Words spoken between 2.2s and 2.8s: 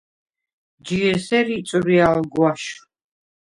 გვაშვ.